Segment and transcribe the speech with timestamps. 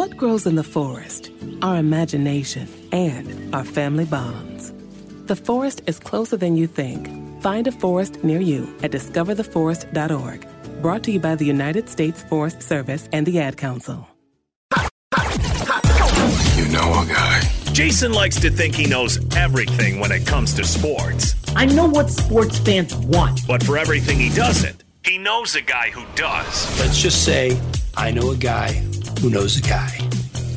[0.00, 1.30] What grows in the forest?
[1.60, 4.72] Our imagination and our family bonds.
[5.26, 7.06] The forest is closer than you think.
[7.42, 10.46] Find a forest near you at discovertheforest.org.
[10.80, 14.08] Brought to you by the United States Forest Service and the Ad Council.
[16.56, 17.42] You know a guy.
[17.74, 21.34] Jason likes to think he knows everything when it comes to sports.
[21.54, 23.46] I know what sports fans want.
[23.46, 26.80] But for everything he doesn't, he knows a guy who does.
[26.80, 27.60] Let's just say
[27.98, 28.82] I know a guy
[29.20, 29.90] who knows a guy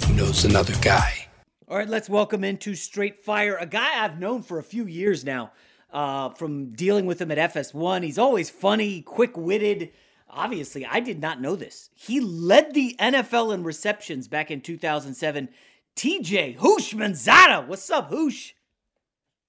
[0.08, 1.28] who knows another guy.
[1.68, 5.26] All right, let's welcome into Straight Fire a guy I've known for a few years
[5.26, 5.52] now.
[5.92, 9.92] Uh, from dealing with him at FS1, he's always funny, quick witted.
[10.30, 11.90] Obviously, I did not know this.
[11.94, 15.50] He led the NFL in receptions back in 2007.
[15.98, 17.68] TJ Houshmandzadeh.
[17.68, 18.54] What's up, Hoosh?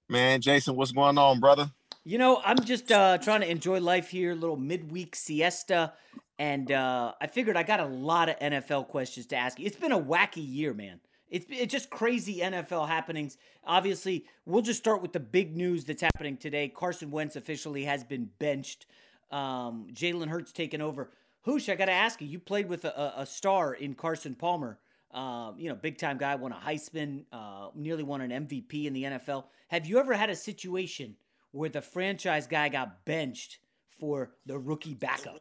[0.08, 1.70] Man, Jason, what's going on, brother?
[2.02, 5.92] You know, I'm just uh, trying to enjoy life here, little midweek siesta.
[6.38, 9.66] And uh, I figured I got a lot of NFL questions to ask you.
[9.66, 11.00] It's been a wacky year, man.
[11.30, 13.36] It's, it's just crazy NFL happenings.
[13.64, 16.68] Obviously, we'll just start with the big news that's happening today.
[16.68, 18.86] Carson Wentz officially has been benched.
[19.30, 21.10] Um, Jalen Hurts taken over.
[21.42, 22.26] Hoosh, I got to ask you.
[22.26, 24.78] You played with a, a star in Carson Palmer.
[25.12, 28.92] Um, you know, big time guy, won a Heisman, uh, nearly won an MVP in
[28.92, 29.44] the NFL.
[29.68, 31.14] Have you ever had a situation
[31.52, 33.58] where the franchise guy got benched
[34.00, 35.40] for the rookie backup?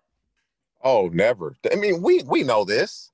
[0.83, 1.55] Oh, never.
[1.71, 3.11] I mean, we we know this.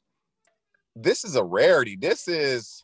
[0.95, 1.95] This is a rarity.
[1.95, 2.83] This is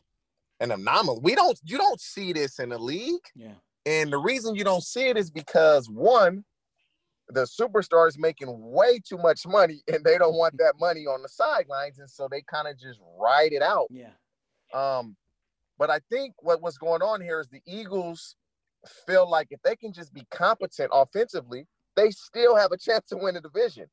[0.60, 1.20] an anomaly.
[1.22, 3.24] We don't you don't see this in the league.
[3.34, 3.54] Yeah.
[3.84, 6.44] And the reason you don't see it is because one,
[7.28, 11.22] the superstar is making way too much money and they don't want that money on
[11.22, 11.98] the sidelines.
[11.98, 13.88] And so they kind of just ride it out.
[13.90, 14.10] Yeah.
[14.74, 15.16] Um,
[15.78, 18.36] But I think what what's going on here is the Eagles
[19.06, 21.66] feel like if they can just be competent offensively,
[21.96, 23.86] they still have a chance to win the division.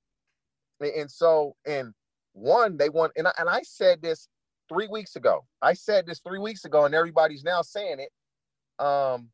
[0.80, 1.94] And so, and
[2.34, 4.28] one, they want, and I, and I said this
[4.70, 5.46] three weeks ago.
[5.62, 8.84] I said this three weeks ago, and everybody's now saying it.
[8.84, 9.30] Um,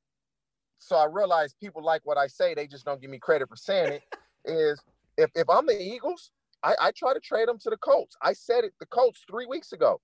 [0.79, 3.55] so I realize people like what I say, they just don't give me credit for
[3.55, 4.03] saying it.
[4.45, 4.81] is
[5.17, 6.31] if, if I'm the Eagles,
[6.63, 8.15] I, I try to trade them to the Colts.
[8.21, 9.99] I said it the Colts three weeks ago.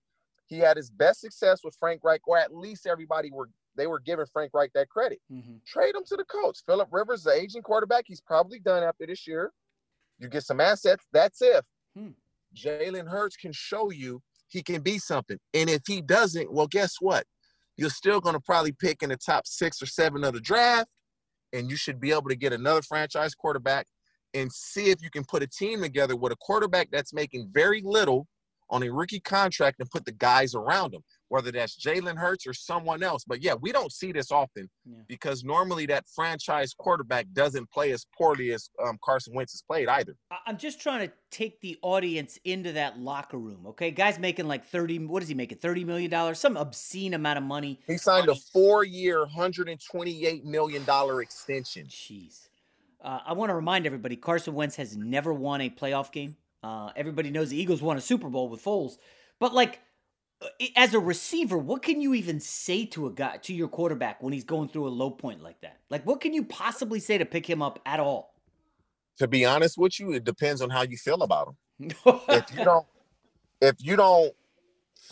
[0.47, 3.99] He had his best success with Frank Reich, or at least everybody were they were
[3.99, 5.19] giving Frank Reich that credit.
[5.31, 5.55] Mm-hmm.
[5.65, 6.63] Trade him to the Colts.
[6.65, 9.51] Philip Rivers, the aging quarterback, he's probably done after this year.
[10.19, 11.05] You get some assets.
[11.11, 11.63] That's if
[11.95, 12.09] hmm.
[12.55, 15.37] Jalen Hurts can show you he can be something.
[15.53, 17.25] And if he doesn't, well, guess what?
[17.77, 20.87] You're still going to probably pick in the top six or seven of the draft,
[21.51, 23.87] and you should be able to get another franchise quarterback
[24.33, 27.81] and see if you can put a team together with a quarterback that's making very
[27.83, 28.27] little
[28.69, 32.53] on a rookie contract and put the guys around him whether that's Jalen Hurts or
[32.53, 33.23] someone else.
[33.25, 34.97] But yeah, we don't see this often yeah.
[35.07, 39.87] because normally that franchise quarterback doesn't play as poorly as um, Carson Wentz has played
[39.87, 40.15] either.
[40.45, 43.65] I'm just trying to take the audience into that locker room.
[43.67, 44.99] Okay, guys making like thirty.
[44.99, 45.57] What is he making?
[45.57, 47.79] Thirty million dollars, some obscene amount of money.
[47.87, 51.87] He signed a four-year, hundred and twenty-eight million dollar extension.
[51.87, 52.47] Jeez.
[53.01, 56.37] Uh, I want to remind everybody: Carson Wentz has never won a playoff game.
[56.63, 58.97] Uh, everybody knows the Eagles won a Super Bowl with Foles,
[59.39, 59.81] but like
[60.75, 64.33] as a receiver, what can you even say to a guy, to your quarterback when
[64.33, 65.79] he's going through a low point like that?
[65.89, 68.35] Like, what can you possibly say to pick him up at all?
[69.17, 71.91] To be honest with you, it depends on how you feel about him.
[72.05, 72.85] if you don't,
[73.61, 74.33] if you don't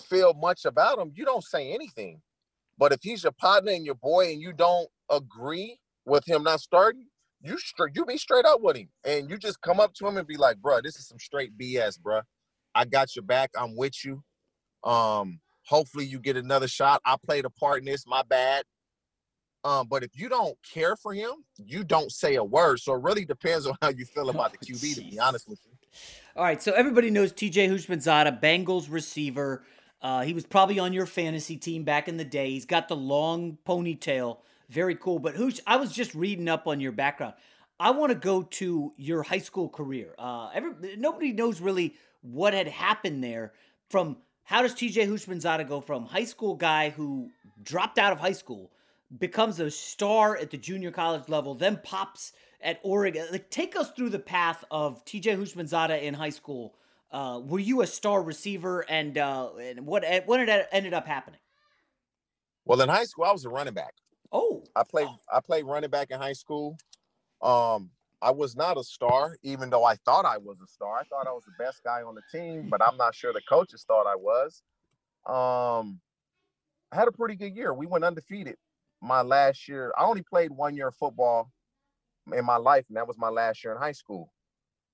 [0.09, 2.21] feel much about him, you don't say anything.
[2.77, 6.59] But if he's your partner and your boy, and you don't agree with him not
[6.59, 7.05] starting,
[7.41, 10.17] you straight, you be straight up with him, and you just come up to him
[10.17, 12.21] and be like, "Bro, this is some straight BS, bro.
[12.75, 13.51] I got your back.
[13.57, 14.23] I'm with you."
[14.83, 17.01] Um, hopefully you get another shot.
[17.06, 18.63] I played a part in this, my bad.
[19.63, 22.80] Um, but if you don't care for him, you don't say a word.
[22.80, 25.47] So it really depends on how you feel about the QB, oh, to be honest
[25.47, 25.71] with you.
[26.35, 29.63] All right, so everybody knows TJ Houshmandzadeh, Bengals receiver.
[30.01, 32.50] Uh, he was probably on your fantasy team back in the day.
[32.50, 34.39] He's got the long ponytail,
[34.69, 35.19] very cool.
[35.19, 37.36] But Hoosh, I was just reading up on your background.
[37.79, 40.13] I want to go to your high school career.
[40.18, 43.53] Uh, every, nobody knows really what had happened there
[43.89, 47.29] from how does TJ Houshmandzadeh go from high school guy who
[47.61, 48.71] dropped out of high school,
[49.17, 53.27] becomes a star at the junior college level, then pops at Oregon?
[53.31, 56.75] Like, take us through the path of TJ Houshmandzadeh in high school.
[57.11, 61.39] Uh, were you a star receiver, and, uh, and what what it ended up happening?
[62.65, 63.93] Well, in high school, I was a running back.
[64.31, 66.77] Oh, I played I played running back in high school.
[67.41, 67.91] Um,
[68.23, 70.97] I was not a star, even though I thought I was a star.
[70.97, 73.41] I thought I was the best guy on the team, but I'm not sure the
[73.49, 74.63] coaches thought I was.
[75.27, 75.99] Um,
[76.91, 77.73] I had a pretty good year.
[77.73, 78.55] We went undefeated
[79.01, 79.93] my last year.
[79.97, 81.51] I only played one year of football
[82.33, 84.31] in my life, and that was my last year in high school.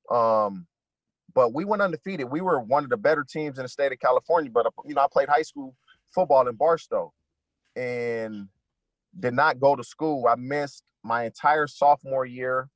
[0.09, 0.65] Um,
[1.35, 2.31] but we went undefeated.
[2.31, 4.49] We were one of the better teams in the state of California.
[4.51, 5.75] But you know, I played high school
[6.09, 7.13] football in Barstow,
[7.75, 8.47] and
[9.19, 10.25] did not go to school.
[10.27, 12.69] I missed my entire sophomore year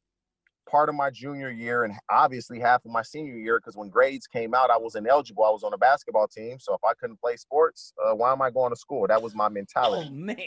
[0.69, 4.27] part of my junior year and obviously half of my senior year because when grades
[4.27, 5.43] came out, I was ineligible.
[5.43, 6.59] I was on a basketball team.
[6.59, 9.05] So if I couldn't play sports, uh, why am I going to school?
[9.07, 10.09] That was my mentality.
[10.09, 10.37] Oh, man.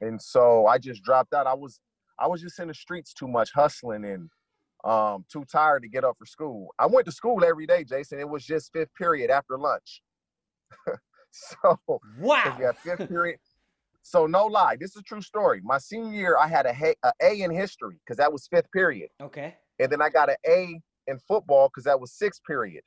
[0.00, 1.46] And so I just dropped out.
[1.46, 1.80] I was
[2.18, 4.28] I was just in the streets too much hustling and
[4.84, 6.68] um, too tired to get up for school.
[6.78, 8.18] I went to school every day, Jason.
[8.20, 10.02] It was just fifth period after lunch.
[11.30, 11.78] so
[12.18, 13.38] wow, yeah, fifth period.
[14.08, 15.60] So no lie, this is a true story.
[15.62, 19.10] My senior year, I had a, a, a in history because that was fifth period.
[19.20, 19.54] Okay.
[19.78, 22.82] And then I got an A in football because that was sixth period,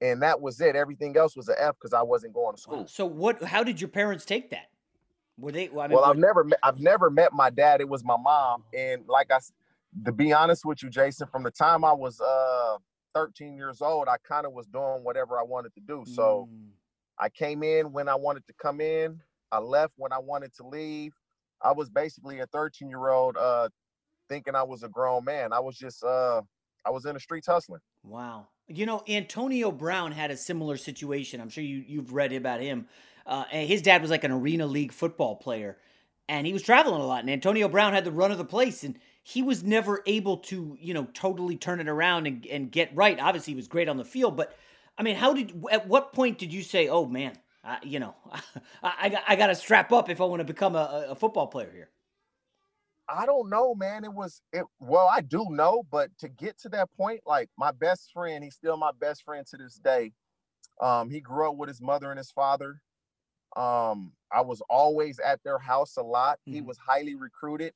[0.00, 0.74] and that was it.
[0.74, 2.78] Everything else was an F because I wasn't going to school.
[2.78, 2.86] Wow.
[2.86, 3.42] So what?
[3.44, 4.70] How did your parents take that?
[5.36, 5.68] Were they?
[5.68, 7.82] Well, I mean, well I've never met, I've never met my dad.
[7.82, 9.40] It was my mom, and like I,
[10.06, 12.78] to be honest with you, Jason, from the time I was uh
[13.14, 16.04] 13 years old, I kind of was doing whatever I wanted to do.
[16.06, 16.48] So.
[16.50, 16.68] Mm.
[17.20, 19.20] I came in when I wanted to come in.
[19.52, 21.12] I left when I wanted to leave.
[21.62, 23.68] I was basically a 13 year old uh,
[24.28, 25.52] thinking I was a grown man.
[25.52, 26.42] I was just uh,
[26.84, 27.80] I was in the streets hustling.
[28.02, 28.48] Wow.
[28.68, 31.40] You know, Antonio Brown had a similar situation.
[31.40, 32.86] I'm sure you you've read about him.
[33.26, 35.76] Uh, his dad was like an arena league football player,
[36.28, 37.20] and he was traveling a lot.
[37.20, 40.78] And Antonio Brown had the run of the place, and he was never able to,
[40.80, 43.18] you know, totally turn it around and, and get right.
[43.20, 44.56] Obviously, he was great on the field, but
[44.96, 45.62] I mean, how did?
[45.70, 47.36] At what point did you say, "Oh man,
[47.68, 48.42] I, you know, I,
[48.82, 51.70] I, I got to strap up if I want to become a, a football player
[51.72, 51.90] here.
[53.08, 54.04] I don't know, man.
[54.04, 54.64] It was it.
[54.80, 58.54] Well, I do know, but to get to that point, like my best friend, he's
[58.54, 60.12] still my best friend to this day.
[60.80, 62.82] Um, he grew up with his mother and his father.
[63.56, 66.38] Um, I was always at their house a lot.
[66.44, 67.72] He was highly recruited.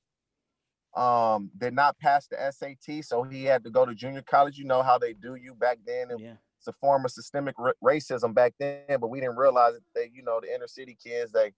[0.96, 4.58] Um, did not pass the SAT, so he had to go to junior college.
[4.58, 6.10] You know how they do you back then.
[6.10, 6.34] It- Yeah.
[6.62, 10.22] It's a form of systemic ra- racism back then, but we didn't realize that you
[10.22, 11.52] know the inner city kids they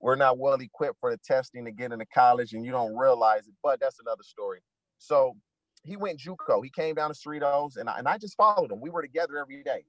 [0.00, 3.48] we're not well equipped for the testing to get into college, and you don't realize
[3.48, 3.54] it.
[3.60, 4.60] But that's another story.
[4.98, 5.36] So
[5.82, 6.62] he went JUCO.
[6.62, 8.80] He came down to Cerritos, and I, and I just followed him.
[8.80, 9.84] We were together every day,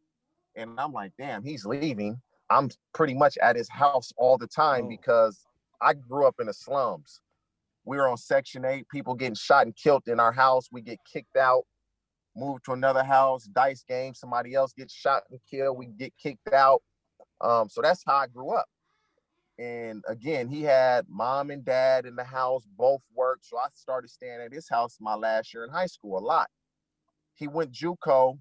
[0.56, 2.20] and I'm like, damn, he's leaving.
[2.50, 4.90] I'm pretty much at his house all the time oh.
[4.90, 5.46] because
[5.82, 7.22] I grew up in the slums.
[7.86, 10.68] We were on Section 8, people getting shot and killed in our house.
[10.72, 11.64] We get kicked out,
[12.36, 16.54] move to another house, dice game, somebody else gets shot and killed, we get kicked
[16.54, 16.82] out.
[17.42, 18.66] Um, so that's how I grew up.
[19.60, 23.46] And again, he had mom and dad in the house, both worked.
[23.46, 26.50] So I started staying at his house my last year in high school a lot.
[27.36, 28.40] He went JUCO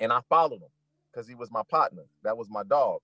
[0.00, 0.68] and I followed him
[1.12, 2.02] because he was my partner.
[2.22, 3.00] That was my dog.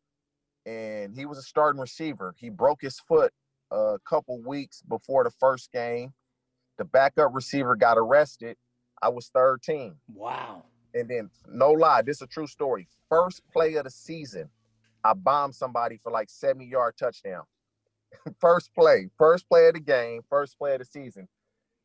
[0.67, 2.35] And he was a starting receiver.
[2.39, 3.33] He broke his foot
[3.71, 6.13] a couple weeks before the first game.
[6.79, 8.57] The backup receiver got arrested.
[9.03, 9.97] I was third team.
[10.15, 10.65] Wow.
[10.95, 12.87] And then, no lie, this is a true story.
[13.09, 14.49] First play of the season,
[15.05, 17.43] I bombed somebody for like 70 yard touchdown.
[18.41, 21.29] first play, first play of the game, first play of the season.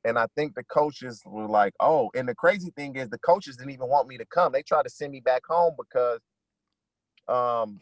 [0.05, 3.57] And I think the coaches were like, oh, and the crazy thing is the coaches
[3.57, 4.51] didn't even want me to come.
[4.51, 6.19] They tried to send me back home because
[7.27, 7.79] um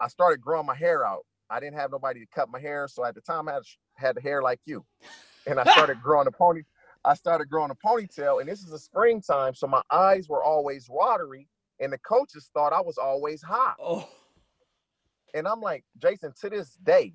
[0.00, 1.24] I started growing my hair out.
[1.48, 2.88] I didn't have nobody to cut my hair.
[2.88, 3.62] So at the time I had,
[3.94, 4.84] had the hair like you.
[5.46, 6.62] And I started growing a pony.
[7.04, 10.88] I started growing a ponytail, and this is a springtime, so my eyes were always
[10.88, 11.48] watery,
[11.80, 13.76] and the coaches thought I was always hot.
[13.80, 14.08] Oh.
[15.34, 17.14] And I'm like, Jason, to this day,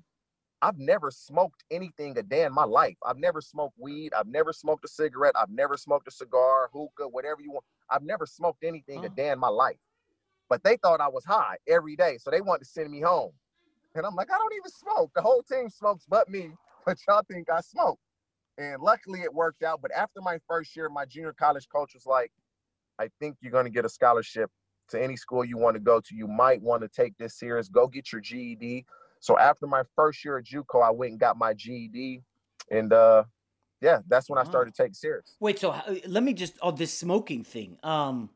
[0.60, 2.96] I've never smoked anything a day in my life.
[3.06, 4.12] I've never smoked weed.
[4.12, 5.34] I've never smoked a cigarette.
[5.36, 7.64] I've never smoked a cigar, hookah, whatever you want.
[7.88, 9.14] I've never smoked anything a oh.
[9.16, 9.78] day in my life.
[10.48, 13.32] But they thought I was high every day, so they wanted to send me home.
[13.94, 15.12] And I'm like, I don't even smoke.
[15.14, 16.50] The whole team smokes but me,
[16.86, 17.98] but y'all think I smoke.
[18.58, 19.80] And luckily it worked out.
[19.80, 22.32] But after my first year, my junior college coach was like,
[22.98, 24.50] I think you're going to get a scholarship
[24.88, 26.14] to any school you want to go to.
[26.14, 27.68] You might want to take this serious.
[27.68, 28.84] Go get your GED.
[29.20, 32.22] So after my first year at JUCO, I went and got my GED.
[32.70, 33.24] And uh,
[33.80, 35.36] yeah, that's when I started to take serious.
[35.38, 37.78] Wait, so uh, let me just oh this smoking thing.
[37.82, 38.30] Um,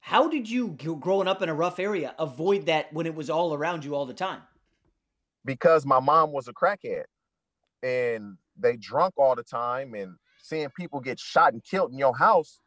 [0.00, 0.68] how did you
[1.00, 4.06] growing up in a rough area avoid that when it was all around you all
[4.06, 4.42] the time?
[5.46, 7.04] because my mom was a crackhead
[7.82, 12.16] and they drunk all the time and seeing people get shot and killed in your
[12.16, 12.60] house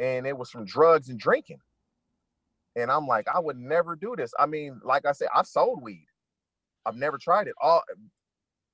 [0.00, 1.58] and it was from drugs and drinking
[2.76, 5.82] and i'm like i would never do this i mean like i said i've sold
[5.82, 6.06] weed
[6.86, 7.82] i've never tried it all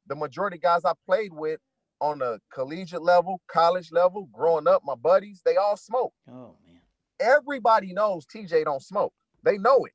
[0.06, 1.60] the majority of guys i played with
[2.00, 6.80] on the collegiate level college level growing up my buddies they all smoke Oh man.
[7.20, 9.12] everybody knows TJ don't smoke.
[9.42, 9.92] They know it.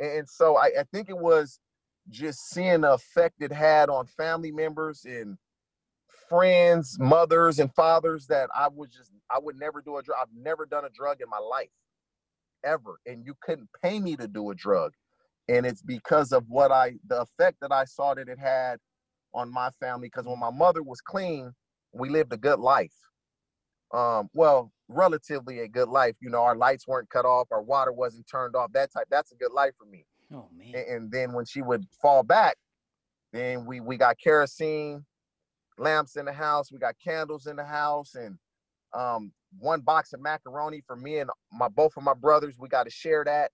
[0.00, 1.60] And so I, I think it was
[2.10, 5.38] just seeing the effect it had on family members and
[6.28, 10.18] friends, mothers and fathers that I would just I would never do a drug.
[10.20, 11.70] I've never done a drug in my life.
[12.64, 12.98] Ever.
[13.06, 14.92] And you couldn't pay me to do a drug.
[15.48, 18.78] And it's because of what I the effect that I saw that it had
[19.34, 20.08] on my family.
[20.08, 21.52] Because when my mother was clean,
[21.92, 22.94] we lived a good life
[23.92, 27.92] um well relatively a good life you know our lights weren't cut off our water
[27.92, 30.84] wasn't turned off that type that's a good life for me Oh man.
[30.88, 32.56] and, then when she would fall back
[33.32, 35.04] then we we got kerosene
[35.78, 38.38] lamps in the house we got candles in the house and
[38.94, 42.84] um one box of macaroni for me and my both of my brothers we got
[42.84, 43.50] to share that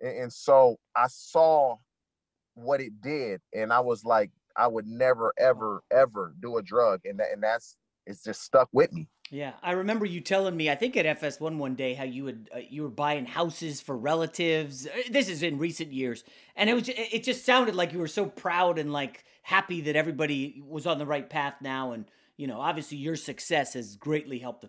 [0.00, 1.76] and, and so i saw
[2.54, 7.00] what it did and i was like i would never ever ever do a drug
[7.04, 7.76] and that and that's
[8.06, 10.68] it's just stuck with me Yeah, I remember you telling me.
[10.70, 13.96] I think at FS1 one day how you would uh, you were buying houses for
[13.96, 14.86] relatives.
[14.86, 16.22] Uh, This is in recent years,
[16.54, 19.96] and it was it just sounded like you were so proud and like happy that
[19.96, 22.04] everybody was on the right path now, and
[22.36, 24.68] you know obviously your success has greatly helped the.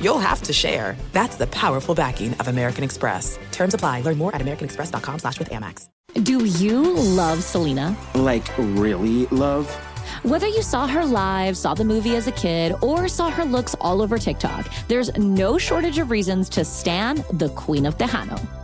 [0.00, 0.96] you'll have to share.
[1.12, 3.38] That's the powerful backing of American Express.
[3.52, 4.00] Terms apply.
[4.00, 5.88] Learn more at americanexpress.com slash with Amex.
[6.22, 7.96] Do you love Selena?
[8.14, 9.68] Like, really love?
[10.22, 13.74] Whether you saw her live, saw the movie as a kid, or saw her looks
[13.80, 18.63] all over TikTok, there's no shortage of reasons to stan the Queen of Tejano.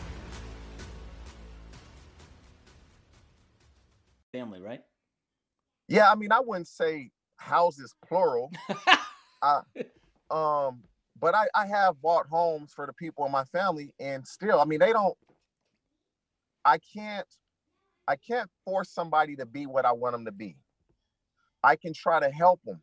[5.91, 8.49] Yeah, I mean, I wouldn't say houses plural.
[9.43, 9.59] I,
[10.31, 10.83] um,
[11.19, 14.63] but I, I have bought homes for the people in my family, and still, I
[14.63, 15.17] mean, they don't.
[16.63, 17.27] I can't,
[18.07, 20.55] I can't force somebody to be what I want them to be.
[21.61, 22.81] I can try to help them,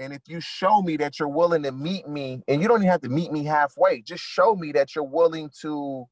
[0.00, 2.90] and if you show me that you're willing to meet me, and you don't even
[2.90, 6.04] have to meet me halfway, just show me that you're willing to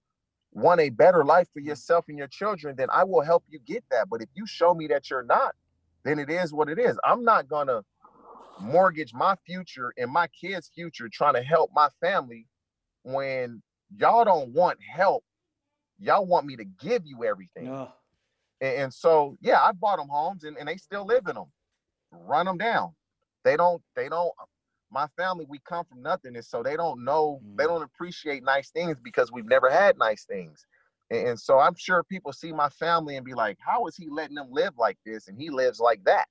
[0.53, 3.83] want a better life for yourself and your children, then I will help you get
[3.91, 4.09] that.
[4.09, 5.57] But if you show me that you're not,
[6.09, 6.99] then it is what it is.
[7.05, 7.83] I'm not gonna
[8.61, 12.47] mortgage my future and my kids' future trying to help my family
[13.03, 13.63] when
[13.97, 15.25] y'all don't want help.
[15.99, 17.67] Y'all want me to give you everything.
[18.61, 21.51] And, and so, yeah, I bought them homes and, and they still live in them.
[22.11, 22.95] Run them down.
[23.45, 24.33] They don't, they don't,
[24.91, 26.35] my family, we come from nothing.
[26.37, 27.69] And so they don't know, they mm.
[27.69, 30.65] don't appreciate nice things because we've never had nice things.
[31.11, 34.35] And, so I'm sure people see my family and be like, how is he letting
[34.35, 35.29] them live like this?
[35.29, 36.27] And he lives like that.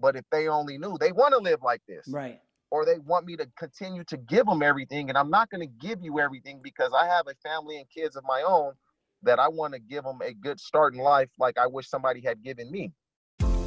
[0.00, 2.06] But if they only knew, they want to live like this.
[2.08, 2.40] Right.
[2.70, 5.08] Or they want me to continue to give them everything.
[5.08, 8.16] And I'm not going to give you everything because I have a family and kids
[8.16, 8.72] of my own
[9.22, 12.20] that I want to give them a good start in life like I wish somebody
[12.20, 12.92] had given me.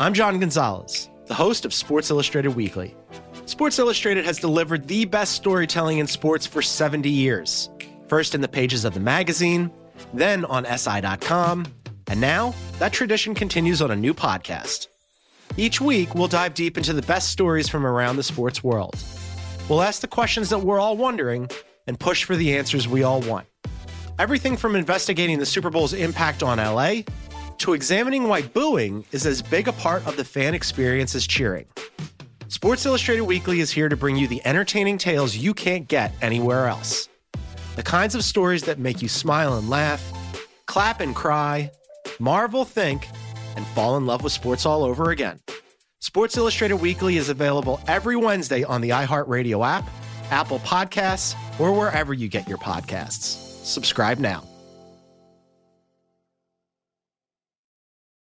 [0.00, 2.94] I'm John Gonzalez, the host of Sports Illustrated Weekly.
[3.46, 7.68] Sports Illustrated has delivered the best storytelling in sports for 70 years.
[8.06, 9.72] First in the pages of the magazine,
[10.14, 11.66] then on SI.com,
[12.06, 14.86] and now that tradition continues on a new podcast.
[15.56, 18.94] Each week, we'll dive deep into the best stories from around the sports world.
[19.68, 21.50] We'll ask the questions that we're all wondering
[21.88, 23.48] and push for the answers we all want.
[24.20, 27.02] Everything from investigating the Super Bowl's impact on LA
[27.58, 31.66] to examining why booing is as big a part of the fan experience as cheering.
[32.48, 36.66] Sports Illustrated Weekly is here to bring you the entertaining tales you can't get anywhere
[36.66, 37.08] else.
[37.76, 40.12] The kinds of stories that make you smile and laugh,
[40.66, 41.70] clap and cry,
[42.18, 43.06] marvel, think,
[43.56, 45.40] and fall in love with sports all over again.
[46.00, 49.88] Sports Illustrated Weekly is available every Wednesday on the iHeartRadio app,
[50.30, 53.64] Apple Podcasts, or wherever you get your podcasts.
[53.64, 54.44] Subscribe now.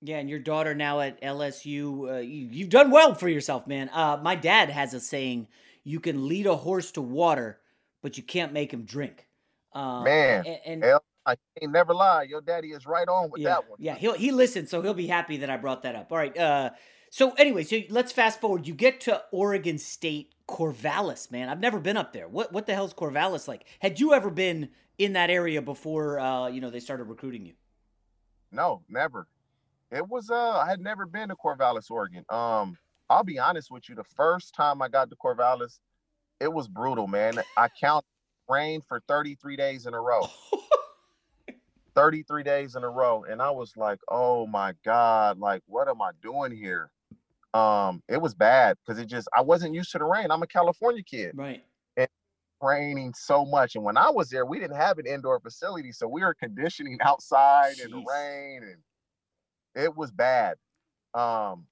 [0.00, 3.90] Yeah, and your daughter now at LSU, uh, you, you've done well for yourself, man.
[3.92, 5.48] Uh, my dad has a saying:
[5.82, 7.58] "You can lead a horse to water,
[8.00, 9.26] but you can't make him drink."
[9.72, 12.22] Um, Man, and, and I ain't never lie.
[12.22, 13.78] Your daddy is right on with yeah, that one.
[13.80, 16.10] yeah, he'll he listens, so he'll be happy that I brought that up.
[16.10, 16.70] All right, uh,
[17.10, 18.66] so anyway, so let's fast forward.
[18.66, 21.48] You get to Oregon State Corvallis, man.
[21.48, 22.28] I've never been up there.
[22.28, 23.66] What what the hell's Corvallis like?
[23.80, 26.18] Had you ever been in that area before?
[26.18, 27.54] Uh, you know, they started recruiting you.
[28.50, 29.26] No, never.
[29.90, 32.24] It was uh I had never been to Corvallis, Oregon.
[32.28, 32.76] Um,
[33.10, 35.78] I'll be honest with you, the first time I got to Corvallis,
[36.40, 37.40] it was brutal, man.
[37.56, 38.04] I count
[38.48, 40.28] rain for 33 days in a row.
[41.94, 43.24] 33 days in a row.
[43.28, 46.90] And I was like, oh my God, like what am I doing here?
[47.54, 50.30] Um, it was bad because it just I wasn't used to the rain.
[50.30, 51.32] I'm a California kid.
[51.34, 51.64] Right.
[51.96, 52.08] And
[52.62, 53.74] raining so much.
[53.74, 55.92] And when I was there, we didn't have an indoor facility.
[55.92, 58.76] So we were conditioning outside in the rain and
[59.78, 60.56] it was bad.
[61.14, 61.66] Um,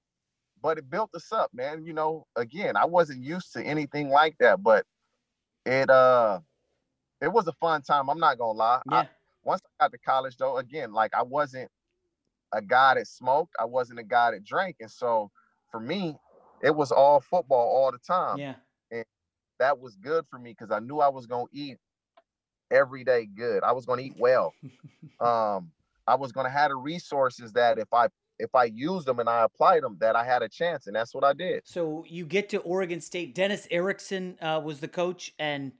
[0.61, 1.85] but it built us up, man.
[1.85, 4.85] You know, again, I wasn't used to anything like that, but
[5.65, 6.39] it uh
[7.21, 8.09] it was a fun time.
[8.09, 8.81] I'm not gonna lie.
[8.89, 8.97] Yeah.
[8.97, 9.09] I,
[9.43, 11.69] once I got to college though, again, like I wasn't
[12.53, 14.77] a guy that smoked, I wasn't a guy that drank.
[14.79, 15.29] And so
[15.71, 16.17] for me,
[16.63, 18.39] it was all football all the time.
[18.39, 18.55] Yeah.
[18.91, 19.05] And
[19.59, 21.77] that was good for me because I knew I was gonna eat
[22.71, 23.63] every day good.
[23.63, 24.53] I was gonna eat well.
[25.19, 25.71] um,
[26.07, 28.07] I was gonna have the resources that if I
[28.39, 31.13] if I used them and I applied them, that I had a chance, and that's
[31.13, 31.61] what I did.
[31.65, 33.33] So you get to Oregon State.
[33.35, 35.71] Dennis Erickson uh, was the coach, and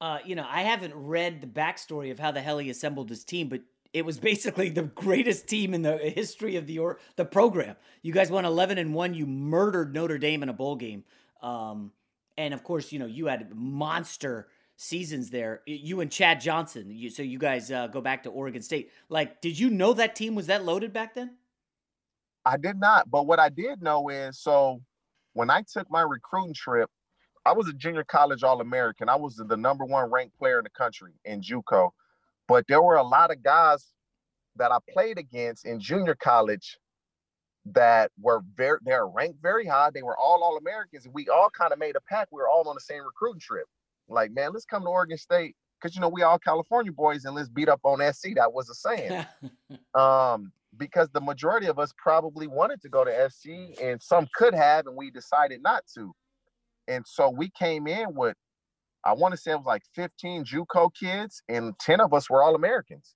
[0.00, 3.24] uh, you know I haven't read the backstory of how the hell he assembled his
[3.24, 7.24] team, but it was basically the greatest team in the history of the or the
[7.24, 7.76] program.
[8.02, 9.14] You guys won eleven and one.
[9.14, 11.04] You murdered Notre Dame in a bowl game,
[11.42, 11.92] um,
[12.36, 15.62] and of course, you know you had monster seasons there.
[15.66, 16.90] You and Chad Johnson.
[16.90, 18.90] You, so you guys uh, go back to Oregon State.
[19.08, 21.36] Like, did you know that team was that loaded back then?
[22.44, 24.80] I did not, but what I did know is so
[25.32, 26.88] when I took my recruiting trip,
[27.44, 29.08] I was a junior college All American.
[29.08, 31.90] I was the number one ranked player in the country in JUCO,
[32.46, 33.92] but there were a lot of guys
[34.56, 36.78] that I played against in junior college
[37.66, 39.90] that were very they're ranked very high.
[39.92, 42.28] They were all All Americans, we all kind of made a pack.
[42.30, 43.66] We were all on the same recruiting trip.
[44.08, 47.34] Like, man, let's come to Oregon State because you know we all California boys, and
[47.34, 48.34] let's beat up on SC.
[48.36, 49.26] That was a saying.
[49.94, 54.54] um, because the majority of us probably wanted to go to SC, and some could
[54.54, 56.12] have, and we decided not to.
[56.88, 58.36] And so we came in with,
[59.04, 62.42] I want to say it was like 15 JUCO kids, and 10 of us were
[62.42, 63.14] all Americans.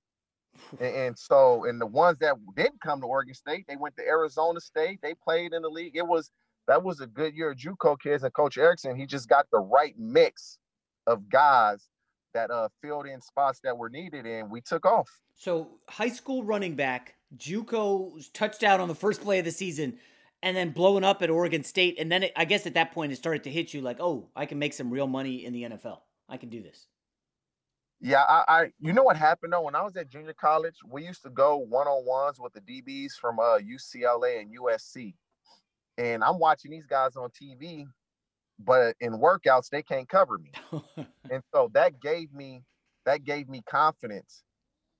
[0.79, 4.07] and, and so, and the ones that didn't come to Oregon State, they went to
[4.07, 5.01] Arizona State.
[5.03, 5.97] They played in the league.
[5.97, 6.31] It was
[6.67, 9.59] that was a good year of JUCO kids, and Coach Erickson, he just got the
[9.59, 10.59] right mix
[11.11, 11.89] of guys
[12.33, 15.11] that uh filled in spots that were needed, and we took off.
[15.35, 19.99] So high school running back, JUCO's touchdown on the first play of the season,
[20.43, 23.13] and then blowing up at Oregon State, and then it, I guess at that point
[23.13, 25.65] it started to hit you like, oh, I can make some real money in the
[25.65, 25.99] NFL.
[26.29, 26.87] I can do this.
[28.01, 31.05] Yeah, I, I you know what happened though when I was at junior college, we
[31.05, 35.15] used to go one on ones with the DBs from uh UCLA and USC,
[35.99, 37.85] and I'm watching these guys on TV,
[38.65, 40.53] but in workouts they can't cover me,
[41.31, 42.63] and so that gave me
[43.07, 44.43] that gave me confidence.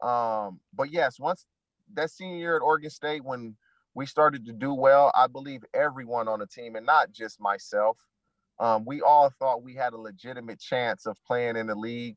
[0.03, 1.47] Um, but yes, once
[1.95, 3.57] that senior year at Oregon State, when
[3.95, 7.97] we started to do well, I believe everyone on the team, and not just myself,
[8.59, 12.17] um, we all thought we had a legitimate chance of playing in the league.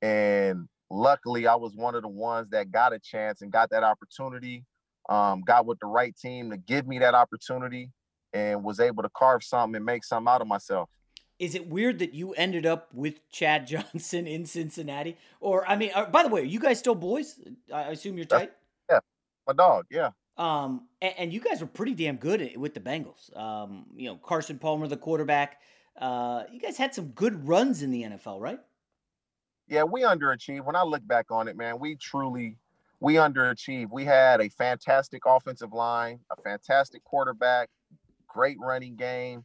[0.00, 3.82] And luckily, I was one of the ones that got a chance and got that
[3.82, 4.64] opportunity.
[5.08, 7.90] Um, got with the right team to give me that opportunity,
[8.32, 10.88] and was able to carve something and make something out of myself.
[11.38, 15.16] Is it weird that you ended up with Chad Johnson in Cincinnati?
[15.40, 17.40] Or I mean, uh, by the way, are you guys still boys?
[17.72, 18.52] I assume you're tight.
[18.90, 19.00] Yeah,
[19.46, 19.86] my dog.
[19.90, 20.10] Yeah.
[20.38, 23.36] Um, and, and, you guys were pretty damn good with the Bengals.
[23.36, 25.60] Um, you know, Carson Palmer, the quarterback.
[25.96, 28.58] Uh, you guys had some good runs in the NFL, right?
[29.68, 30.64] Yeah, we underachieved.
[30.64, 32.56] When I look back on it, man, we truly
[33.00, 33.90] we underachieved.
[33.90, 37.68] We had a fantastic offensive line, a fantastic quarterback,
[38.32, 39.44] great running game.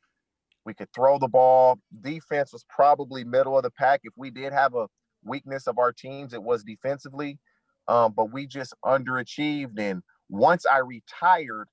[0.65, 1.79] We could throw the ball.
[2.01, 4.01] Defense was probably middle of the pack.
[4.03, 4.87] If we did have a
[5.23, 7.39] weakness of our teams, it was defensively.
[7.87, 9.79] Um, but we just underachieved.
[9.79, 11.67] And once I retired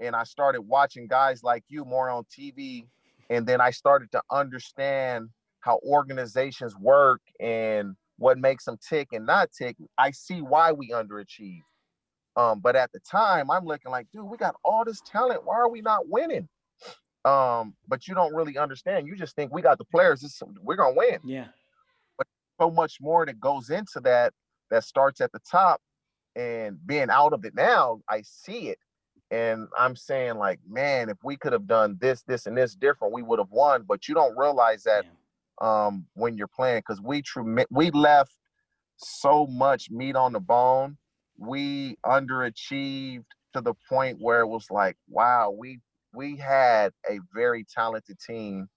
[0.00, 2.84] and I started watching guys like you more on TV,
[3.30, 5.28] and then I started to understand
[5.60, 10.90] how organizations work and what makes them tick and not tick, I see why we
[10.90, 11.60] underachieve.
[12.36, 15.44] Um, but at the time, I'm looking like, dude, we got all this talent.
[15.44, 16.48] Why are we not winning?
[17.24, 19.06] Um, but you don't really understand.
[19.06, 20.20] You just think we got the players.
[20.20, 21.18] This, we're gonna win.
[21.24, 21.48] Yeah.
[22.16, 22.26] But
[22.60, 24.32] so much more that goes into that
[24.70, 25.80] that starts at the top
[26.36, 28.78] and being out of it now, I see it.
[29.30, 33.14] And I'm saying, like, man, if we could have done this, this, and this different,
[33.14, 33.84] we would have won.
[33.86, 35.04] But you don't realize that
[35.60, 38.36] um, when you're playing because we trem- we left
[38.96, 40.96] so much meat on the bone.
[41.40, 43.24] We underachieved
[43.54, 45.80] to the point where it was like, wow, we
[46.14, 48.68] we had a very talented team.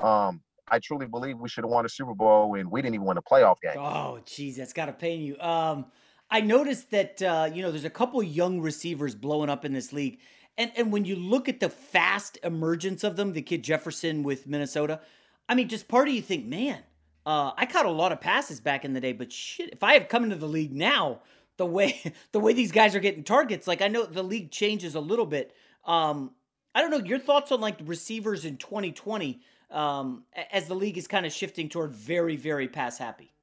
[0.00, 0.40] Um,
[0.70, 3.16] I truly believe we should have won a Super Bowl, and we didn't even win
[3.16, 3.72] a playoff game.
[3.76, 5.38] Oh, geez, that's got to pain you.
[5.40, 5.86] Um,
[6.30, 9.92] I noticed that uh, you know there's a couple young receivers blowing up in this
[9.92, 10.18] league,
[10.56, 14.46] and and when you look at the fast emergence of them, the kid Jefferson with
[14.46, 15.00] Minnesota,
[15.48, 16.80] I mean, just part of you think, man,
[17.24, 19.94] uh, I caught a lot of passes back in the day, but shit, if I
[19.94, 21.22] have come into the league now,
[21.58, 22.00] the way
[22.32, 25.26] the way these guys are getting targets, like I know the league changes a little
[25.26, 25.54] bit.
[25.84, 26.32] Um,
[26.74, 29.40] I don't know your thoughts on like the receivers in 2020
[29.70, 33.34] um, as the league is kind of shifting toward very very pass happy.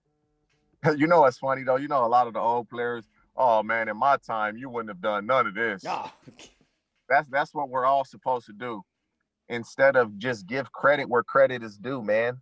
[0.97, 1.75] you know what's funny though?
[1.75, 3.05] You know a lot of the old players.
[3.37, 5.83] Oh man, in my time, you wouldn't have done none of this.
[5.87, 6.11] Oh.
[7.07, 8.81] That's that's what we're all supposed to do,
[9.47, 12.41] instead of just give credit where credit is due, man.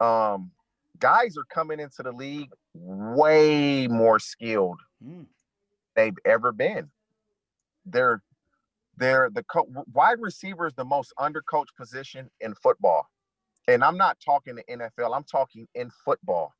[0.00, 0.52] Um,
[1.00, 5.26] guys are coming into the league way more skilled mm.
[5.96, 6.90] they've ever been.
[7.84, 8.22] They're
[8.96, 13.06] they're the co- wide receiver is the most undercoached position in football,
[13.66, 15.16] and I'm not talking the NFL.
[15.16, 16.52] I'm talking in football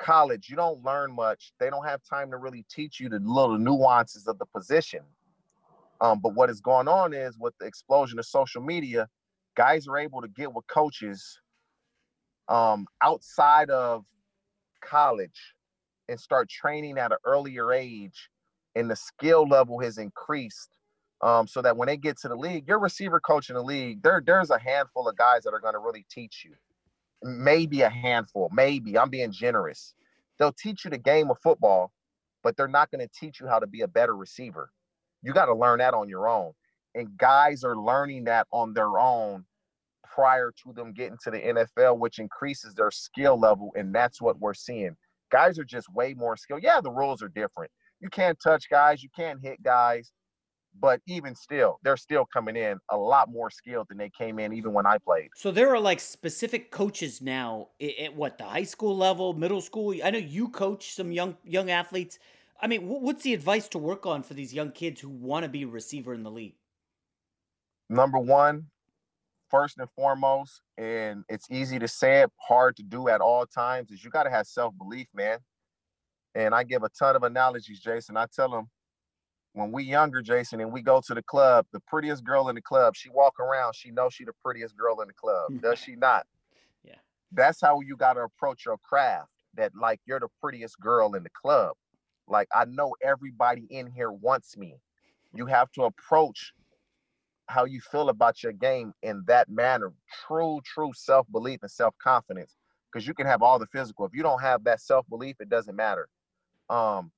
[0.00, 1.52] college, you don't learn much.
[1.60, 5.00] They don't have time to really teach you the little nuances of the position.
[6.00, 9.06] Um, but what is going on is with the explosion of social media,
[9.56, 11.38] guys are able to get with coaches
[12.50, 14.04] um, outside of
[14.82, 15.54] college
[16.08, 18.28] and start training at an earlier age,
[18.74, 20.76] and the skill level has increased.
[21.22, 24.02] Um, so that when they get to the league, your receiver coach in the league,
[24.02, 26.54] there, there's a handful of guys that are going to really teach you
[27.22, 28.98] maybe a handful, maybe.
[28.98, 29.94] I'm being generous.
[30.38, 31.92] They'll teach you the game of football,
[32.42, 34.70] but they're not going to teach you how to be a better receiver.
[35.22, 36.52] You got to learn that on your own.
[36.94, 39.44] And guys are learning that on their own
[40.14, 43.70] prior to them getting to the NFL, which increases their skill level.
[43.76, 44.96] And that's what we're seeing.
[45.30, 46.62] Guys are just way more skilled.
[46.62, 47.70] Yeah, the rules are different.
[48.00, 50.10] You can't touch guys, you can't hit guys,
[50.78, 54.52] but even still, they're still coming in a lot more skilled than they came in
[54.52, 55.28] even when I played.
[55.36, 59.94] So there are like specific coaches now at what the high school level, middle school.
[60.02, 62.18] I know you coach some young young athletes.
[62.62, 65.48] I mean, what's the advice to work on for these young kids who want to
[65.48, 66.56] be a receiver in the league?
[67.88, 68.66] Number one,
[69.50, 73.90] first and foremost, and it's easy to say it, hard to do at all times,
[73.90, 75.38] is you got to have self belief, man.
[76.34, 78.16] And I give a ton of analogies, Jason.
[78.16, 78.68] I tell them
[79.52, 82.62] when we younger, Jason, and we go to the club, the prettiest girl in the
[82.62, 85.50] club, she walk around, she knows she the prettiest girl in the club.
[85.62, 86.26] Does she not?
[86.84, 86.94] Yeah.
[87.32, 89.30] That's how you got to approach your craft.
[89.54, 91.72] That like you're the prettiest girl in the club.
[92.28, 94.76] Like I know everybody in here wants me.
[95.34, 96.52] You have to approach
[97.50, 99.92] how you feel about your game in that manner.
[100.26, 102.56] True, true self-belief and self-confidence.
[102.92, 104.04] Because you can have all the physical.
[104.04, 106.08] If you don't have that self-belief, it doesn't matter.
[106.68, 107.12] Um,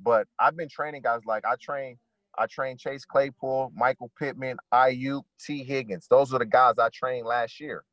[0.00, 1.98] but I've been training guys like I train,
[2.36, 6.06] I train Chase Claypool, Michael Pittman, Aiyuk, Tee Higgins.
[6.08, 7.84] Those are the guys I trained last year.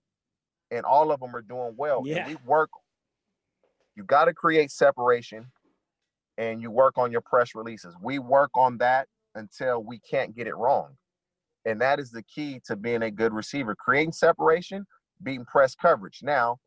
[0.72, 2.04] And all of them are doing well.
[2.06, 2.18] Yeah.
[2.18, 2.70] And we work,
[3.96, 5.48] you got to create separation
[6.38, 7.96] and you work on your press releases.
[8.02, 10.96] We work on that until we can't get it wrong.
[11.66, 13.76] And that is the key to being a good receiver.
[13.76, 14.86] Creating separation,
[15.24, 16.20] beating press coverage.
[16.22, 16.58] Now,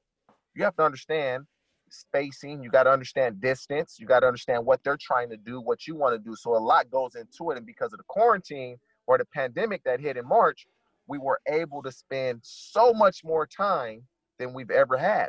[0.54, 1.44] you have to understand
[1.90, 5.61] spacing, you got to understand distance, you got to understand what they're trying to do,
[5.61, 6.34] what you want to do.
[6.37, 7.56] So a lot goes into it.
[7.56, 10.66] And because of the quarantine or the pandemic that hit in March,
[11.06, 14.02] we were able to spend so much more time
[14.38, 15.28] than we've ever had.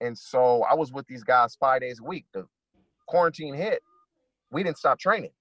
[0.00, 2.24] And so I was with these guys five days a week.
[2.32, 2.46] The
[3.06, 3.82] quarantine hit,
[4.50, 5.32] we didn't stop training.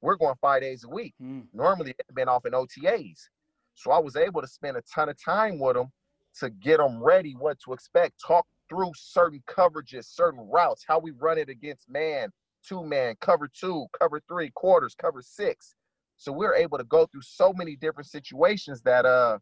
[0.00, 1.14] We're going five days a week.
[1.22, 1.46] Mm.
[1.52, 3.28] Normally, they've been off in OTAs.
[3.74, 5.92] So I was able to spend a ton of time with them
[6.40, 11.12] to get them ready, what to expect, talk through certain coverages, certain routes, how we
[11.12, 12.30] run it against man,
[12.66, 15.74] two man, cover two, cover three, quarters, cover six.
[16.16, 19.38] So we're able to go through so many different situations that uh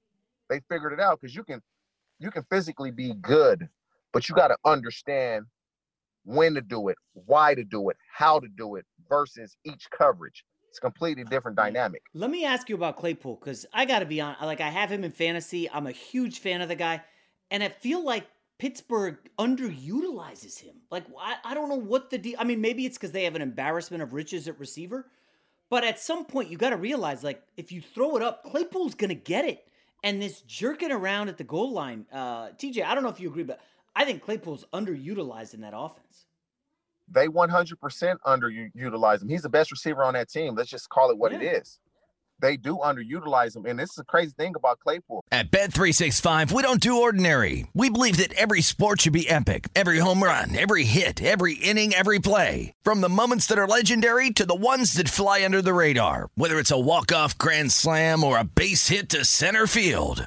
[0.48, 1.60] they figured it out because you can
[2.18, 3.68] you can physically be good,
[4.12, 5.46] but you got to understand
[6.26, 10.44] when to do it, why to do it, how to do it versus each coverage.
[10.68, 12.02] It's a completely different dynamic.
[12.12, 14.36] Let me ask you about Claypool because I got to be on.
[14.42, 15.70] Like I have him in fantasy.
[15.70, 17.02] I'm a huge fan of the guy,
[17.50, 18.26] and I feel like
[18.58, 20.74] Pittsburgh underutilizes him.
[20.90, 22.36] Like I, I don't know what the deal.
[22.38, 25.06] I mean, maybe it's because they have an embarrassment of riches at receiver,
[25.70, 28.94] but at some point you got to realize, like, if you throw it up, Claypool's
[28.94, 29.66] gonna get it.
[30.02, 33.28] And this jerking around at the goal line, uh, TJ, I don't know if you
[33.28, 33.60] agree, but
[33.98, 36.26] I think Claypool's underutilized in that offense.
[37.08, 39.28] They 100% underutilize him.
[39.28, 40.54] He's the best receiver on that team.
[40.54, 41.38] Let's just call it what Yeah.
[41.38, 41.78] it is.
[42.38, 43.64] they do underutilize him.
[43.64, 45.24] And this is a crazy thing about Claypool.
[45.32, 47.66] At Bet365, we don't do ordinary.
[47.72, 49.70] We believe that every sport should be epic.
[49.74, 52.74] Every home run, every hit, every inning, every play.
[52.82, 56.28] From the moments that are legendary to the ones that fly under the radar.
[56.34, 60.26] Whether it's a walk-off grand slam or a base hit to center field.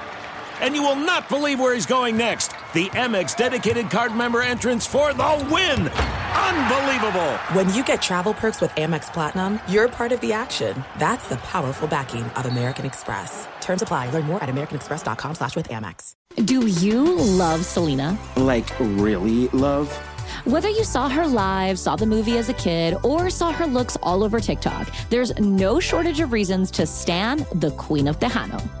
[0.61, 2.51] and you will not believe where he's going next.
[2.73, 5.89] The Amex dedicated card member entrance for the win.
[5.89, 7.31] Unbelievable.
[7.53, 10.83] When you get travel perks with Amex Platinum, you're part of the action.
[10.97, 13.47] That's the powerful backing of American Express.
[13.59, 14.09] Terms apply.
[14.11, 16.13] Learn more at americanexpress.com slash with Amex.
[16.45, 18.17] Do you love Selena?
[18.37, 19.91] Like, really love?
[20.45, 23.97] Whether you saw her live, saw the movie as a kid, or saw her looks
[24.01, 28.80] all over TikTok, there's no shortage of reasons to stan the Queen of Tejano.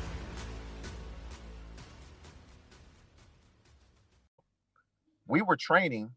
[5.31, 6.11] We were training,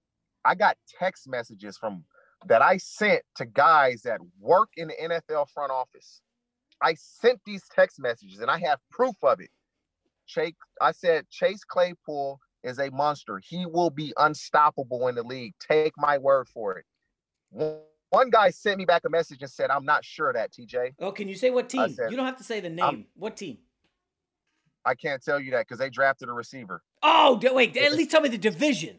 [0.44, 2.05] I got text messages from
[2.46, 6.20] that I sent to guys that work in the NFL front office.
[6.83, 9.50] I sent these text messages and I have proof of it.
[10.27, 13.40] Chase, I said Chase Claypool is a monster.
[13.42, 15.55] He will be unstoppable in the league.
[15.61, 16.85] Take my word for it.
[18.11, 20.94] One guy sent me back a message and said, "I'm not sure of that TJ."
[20.98, 21.92] Oh, can you say what team?
[21.94, 22.85] Said, you don't have to say the name.
[22.85, 23.59] I'm, what team?
[24.85, 26.83] I can't tell you that because they drafted a receiver.
[27.03, 27.77] Oh, wait!
[27.77, 28.98] At least tell me the division.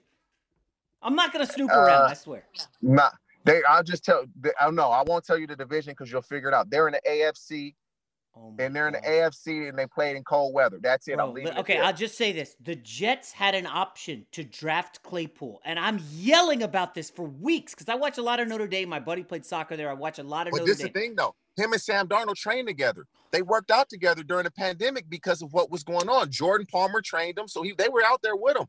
[1.05, 2.03] I'm not gonna snoop around.
[2.03, 2.45] Uh, I swear.
[2.81, 3.11] Nah,
[3.43, 3.61] they.
[3.69, 4.25] I'll just tell.
[4.59, 4.89] I don't know.
[4.89, 6.69] I won't tell you the division because you'll figure it out.
[6.69, 7.75] They're in the AFC.
[8.37, 10.77] Oh and they're in the AFC and they played in cold weather.
[10.81, 11.15] That's it.
[11.15, 11.57] Bro, I'm leaving.
[11.57, 16.01] Okay, I'll just say this: the Jets had an option to draft Claypool, and I'm
[16.11, 18.89] yelling about this for weeks because I watch a lot of Notre Dame.
[18.89, 19.89] My buddy played soccer there.
[19.89, 20.87] I watch a lot of but Notre this Dame.
[20.87, 21.33] is the thing, though.
[21.55, 23.05] Him and Sam Darnold trained together.
[23.31, 26.29] They worked out together during the pandemic because of what was going on.
[26.29, 28.65] Jordan Palmer trained them, so he, they were out there with him.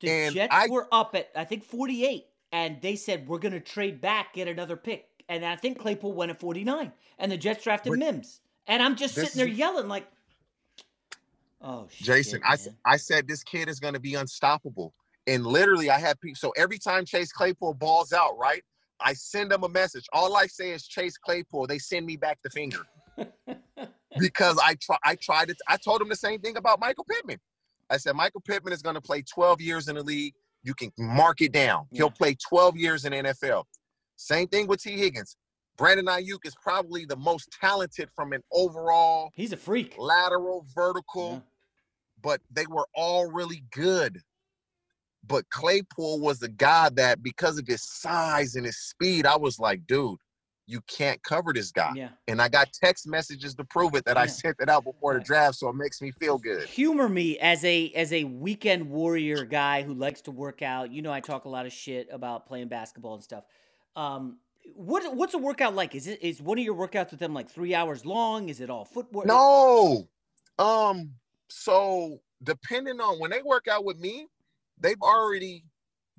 [0.00, 3.52] The and Jets I, were up at I think 48 and they said we're going
[3.52, 7.36] to trade back, get another pick, and I think Claypool went at 49, and the
[7.36, 10.06] Jets drafted Mims, and I'm just sitting there yelling like,
[11.60, 12.58] "Oh, shit, Jason, man.
[12.86, 14.94] I I said this kid is going to be unstoppable."
[15.26, 16.36] And literally, I had people.
[16.36, 18.64] So every time Chase Claypool balls out, right,
[19.00, 20.06] I send them a message.
[20.12, 21.66] All I say is Chase Claypool.
[21.66, 22.86] They send me back the finger
[24.18, 24.96] because I try.
[25.04, 25.58] I tried it.
[25.68, 27.38] I told them the same thing about Michael Pittman.
[27.90, 30.34] I said Michael Pittman is going to play 12 years in the league.
[30.62, 31.86] You can mark it down.
[31.90, 31.98] Yeah.
[31.98, 33.64] He'll play 12 years in NFL.
[34.16, 35.36] Same thing with Tee Higgins.
[35.76, 39.30] Brandon Aiyuk is probably the most talented from an overall.
[39.34, 39.94] He's a freak.
[39.98, 41.40] Lateral, vertical, yeah.
[42.22, 44.20] but they were all really good.
[45.26, 49.58] But Claypool was the guy that, because of his size and his speed, I was
[49.58, 50.18] like, dude,
[50.70, 51.92] you can't cover this guy.
[51.96, 52.10] Yeah.
[52.28, 54.22] And I got text messages to prove it that yeah.
[54.22, 56.68] I sent it out before the draft, so it makes me feel good.
[56.68, 60.92] Humor me as a as a weekend warrior guy who likes to work out.
[60.92, 63.44] You know, I talk a lot of shit about playing basketball and stuff.
[63.96, 64.38] Um,
[64.74, 65.96] what what's a workout like?
[65.96, 68.48] Is it is one of your workouts with them like three hours long?
[68.48, 69.26] Is it all footwork?
[69.26, 70.08] No.
[70.58, 71.14] Um.
[71.48, 74.28] So depending on when they work out with me,
[74.78, 75.64] they've already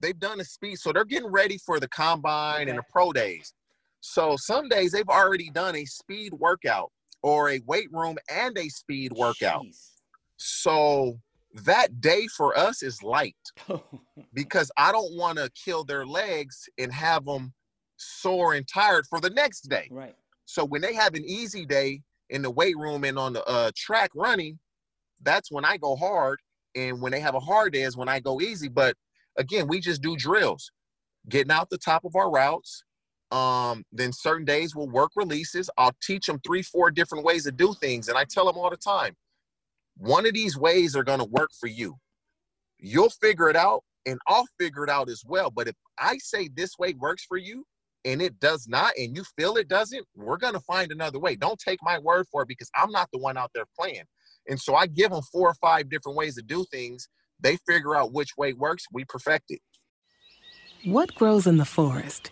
[0.01, 2.69] they've done a speed, so they're getting ready for the combine okay.
[2.69, 3.53] and the pro days.
[4.01, 6.91] So some days they've already done a speed workout
[7.23, 9.63] or a weight room and a speed workout.
[9.63, 9.91] Jeez.
[10.37, 11.19] So
[11.53, 13.35] that day for us is light
[14.33, 17.53] because I don't want to kill their legs and have them
[17.97, 19.87] sore and tired for the next day.
[19.91, 20.15] Right.
[20.45, 23.71] So when they have an easy day in the weight room and on the uh,
[23.75, 24.57] track running,
[25.21, 26.39] that's when I go hard.
[26.75, 28.69] And when they have a hard day is when I go easy.
[28.69, 28.95] But
[29.37, 30.71] again, we just do drills,
[31.29, 32.83] getting out the top of our routes.
[33.31, 35.69] Um, then certain days we'll work releases.
[35.77, 38.09] I'll teach them three, four different ways to do things.
[38.09, 39.15] And I tell them all the time,
[39.97, 41.95] one of these ways are going to work for you.
[42.77, 45.49] You'll figure it out and I'll figure it out as well.
[45.49, 47.63] But if I say this way works for you
[48.03, 51.35] and it does not, and you feel it doesn't, we're going to find another way.
[51.35, 54.03] Don't take my word for it because I'm not the one out there playing.
[54.47, 57.07] And so I give them four or five different ways to do things.
[57.39, 58.85] They figure out which way works.
[58.91, 59.61] We perfect it.
[60.83, 62.31] What grows in the forest?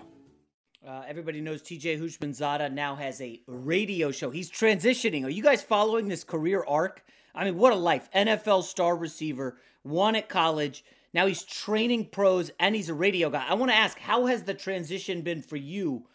[1.11, 4.29] Everybody knows TJ Houshmandzadeh now has a radio show.
[4.29, 5.25] He's transitioning.
[5.25, 7.03] Are you guys following this career arc?
[7.35, 8.09] I mean, what a life.
[8.15, 10.85] NFL star receiver, won at college.
[11.13, 13.45] Now he's training pros and he's a radio guy.
[13.45, 16.07] I want to ask, how has the transition been for you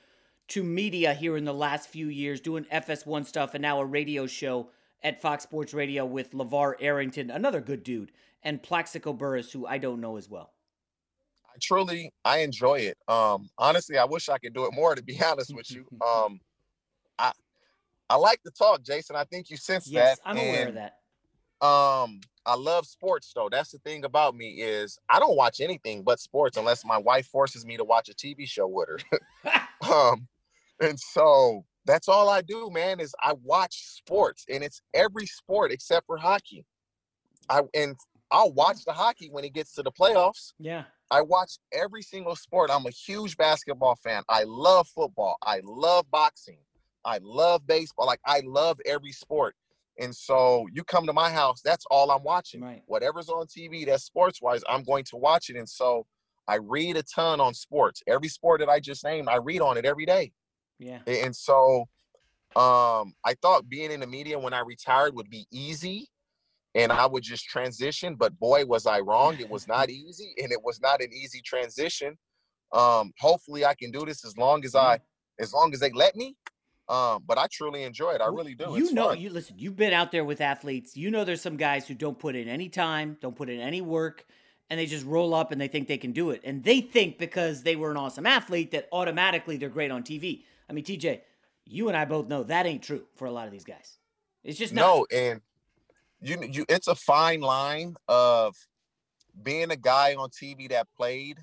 [0.49, 4.26] to media here in the last few years, doing FS1 stuff and now a radio
[4.26, 4.70] show
[5.03, 9.76] at Fox Sports Radio with LeVar Arrington, another good dude, and Plaxico Burress, who I
[9.76, 10.55] don't know as well?
[11.61, 12.96] Truly, I enjoy it.
[13.09, 15.86] Um, honestly, I wish I could do it more, to be honest with you.
[16.07, 16.40] Um,
[17.18, 17.32] I,
[18.11, 19.16] I like to talk, Jason.
[19.16, 20.28] I think you sense yes, that.
[20.28, 20.98] I'm aware of that.
[21.66, 23.48] Um, I love sports though.
[23.50, 27.26] That's the thing about me is I don't watch anything but sports unless my wife
[27.26, 29.61] forces me to watch a TV show with her.
[29.90, 30.28] um,
[30.80, 35.72] and so that's all I do, man, is I watch sports and it's every sport
[35.72, 36.64] except for hockey.
[37.48, 37.96] I and
[38.31, 40.53] I'll watch the hockey when it gets to the playoffs.
[40.59, 40.85] Yeah.
[41.11, 42.70] I watch every single sport.
[42.72, 44.22] I'm a huge basketball fan.
[44.29, 45.37] I love football.
[45.43, 46.59] I love boxing.
[47.05, 48.07] I love baseball.
[48.07, 49.55] Like I love every sport.
[49.99, 52.61] And so you come to my house, that's all I'm watching.
[52.61, 52.83] Right.
[52.87, 55.57] Whatever's on TV that's sports wise, I'm going to watch it.
[55.57, 56.07] And so
[56.49, 58.03] I read a ton on sports.
[58.07, 60.33] Every sport that I just named, I read on it every day.
[60.79, 60.99] Yeah.
[61.07, 61.87] And so
[62.57, 66.09] um I thought being in the media when I retired would be easy
[66.77, 69.37] and I would just transition, but boy was I wrong.
[69.41, 72.16] It was not easy and it was not an easy transition.
[72.72, 75.01] Um hopefully I can do this as long as I
[75.39, 76.37] as long as they let me.
[76.89, 78.20] Um, but I truly enjoy it.
[78.20, 78.66] I really do.
[78.70, 79.18] You It's know, fun.
[79.20, 79.57] you listen.
[79.59, 80.97] You've been out there with athletes.
[80.97, 83.81] You know, there's some guys who don't put in any time, don't put in any
[83.81, 84.24] work,
[84.70, 86.43] and they just roll up and they think they can do it.
[86.45, 90.45] And they think because they were an awesome athlete that automatically they're great on TV.
[90.70, 91.22] I mean, TJ,
[91.64, 93.99] you and I both know that ain't true for a lot of these guys.
[94.45, 94.83] It's just not.
[94.83, 95.41] no, and
[96.21, 98.55] you you it's a fine line of
[99.43, 101.39] being a guy on TV that played,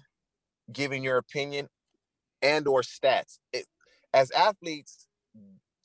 [0.72, 1.68] giving your opinion
[2.42, 3.40] and or stats.
[3.52, 3.66] It,
[4.14, 5.08] as athletes,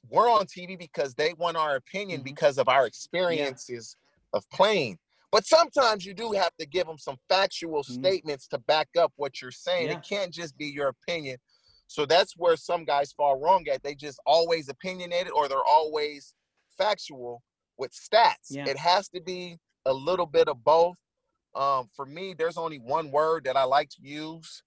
[0.09, 2.25] we're on TV because they want our opinion mm-hmm.
[2.25, 3.97] because of our experiences
[4.33, 4.99] of playing.
[5.31, 8.01] But sometimes you do have to give them some factual mm-hmm.
[8.01, 9.89] statements to back up what you're saying.
[9.89, 9.99] Yeah.
[9.99, 11.37] It can't just be your opinion.
[11.87, 13.83] So that's where some guys fall wrong at.
[13.83, 16.35] They just always opinionated or they're always
[16.77, 17.43] factual
[17.79, 18.51] with stats.
[18.51, 18.67] Yeah.
[18.67, 20.97] It has to be a little bit of both.
[21.55, 24.63] Um, for me, there's only one word that I like to use.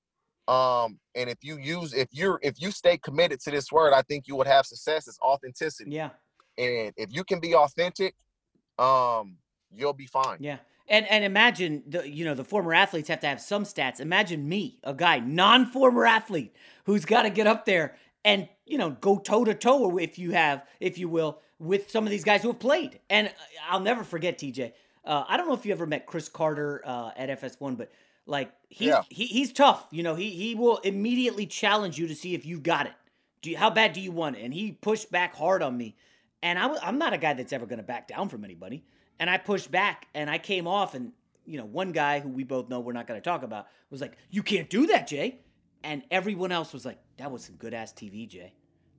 [0.48, 4.02] Um, and if you use if you're if you stay committed to this word, I
[4.02, 5.08] think you would have success.
[5.08, 5.92] It's authenticity.
[5.92, 6.10] Yeah.
[6.58, 8.16] And if you can be authentic,
[8.78, 9.38] um,
[9.72, 10.38] you'll be fine.
[10.40, 10.58] Yeah.
[10.90, 14.00] And and imagine the you know the former athletes have to have some stats.
[14.00, 16.56] Imagine me, a guy non-former athlete
[16.86, 17.96] who's got to get up there
[18.26, 22.06] and you know go toe to toe if you have if you will with some
[22.06, 23.00] of these guys who have played.
[23.10, 23.32] And
[23.70, 24.74] I'll never forget TJ.
[25.06, 27.92] Uh, I don't know if you ever met Cris Carter uh, at FS1, but
[28.26, 29.02] like he's Yeah.
[29.10, 29.86] he, he's tough.
[29.92, 32.94] You know he he will immediately challenge you to see if you've got it.
[33.42, 34.44] Do you, how bad do you want it?
[34.44, 35.96] And he pushed back hard on me.
[36.44, 38.84] And I, am not a guy that's ever going to back down from anybody.
[39.20, 40.96] And I pushed back and I came off.
[40.96, 41.12] And,
[41.46, 44.02] you know, one guy who we both know we're not going to talk about was
[44.02, 45.40] like, You can't do that, Jay.
[45.84, 48.54] And everyone else was like, That was some good ass TV, Jay.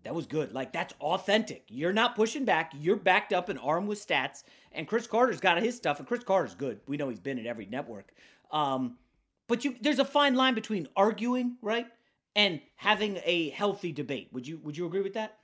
[0.05, 0.53] That was good.
[0.53, 1.65] Like, that's authentic.
[1.69, 2.73] You're not pushing back.
[2.77, 4.43] You're backed up and armed with stats.
[4.73, 5.99] And Cris Carter's got his stuff.
[5.99, 6.81] And Cris Carter's good.
[6.87, 8.13] We know he's been at every network.
[8.51, 8.97] Um,
[9.49, 11.87] but you, there's a fine line between arguing, right?
[12.35, 14.29] And having a healthy debate.
[14.33, 15.39] Would you would you agree with that?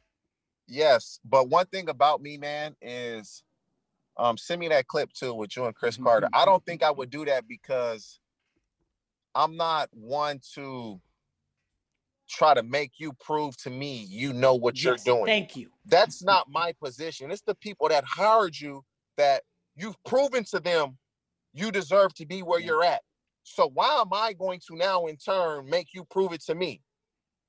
[0.67, 3.43] Yes, but one thing about me, man, is
[4.17, 6.29] um send me that clip too with you and Cris Carter.
[6.33, 8.19] I don't think I would do that because
[9.35, 11.01] I'm not one to
[12.29, 15.27] try to make you prove to me you know what Yes, you're doing.
[15.27, 15.71] Thank you.
[15.87, 17.31] That's not my position.
[17.31, 18.85] It's the people that hired you
[19.17, 19.43] that
[19.77, 20.99] you've proven to them
[21.53, 23.01] you deserve to be where you're at.
[23.43, 26.83] So why am I going to now in turn make you prove it to me?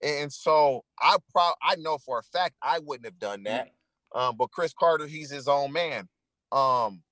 [0.01, 3.69] And so I pro I know for a fact I wouldn't have done that.
[4.15, 6.07] Um, but Cris Carter, he's his own man.
[6.51, 7.03] Um,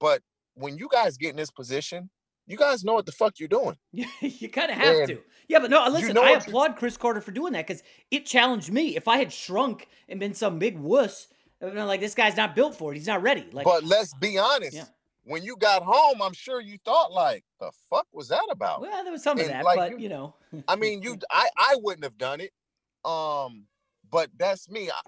[0.00, 0.22] but
[0.54, 2.10] when you guys get in this position,
[2.46, 3.76] you guys know what the fuck you're doing.
[3.92, 5.20] you kind of have And to.
[5.48, 8.26] Yeah, but no, listen, know I you- applaud Cris Carter for doing that because it
[8.26, 8.96] challenged me.
[8.96, 11.28] If I had shrunk and been some big wuss,
[11.60, 12.96] like, this guy's not built for it.
[12.96, 13.46] He's not ready.
[13.52, 14.78] Like, but let's be honest.
[15.24, 18.80] When you got home, I'm sure you thought like, the fuck was that about?
[18.80, 20.34] well, there was some of that, like, but you- you know.
[20.68, 22.52] I mean, you I I wouldn't have done it.
[23.04, 23.64] Um,
[24.10, 24.88] but that's me.
[24.90, 25.00] I,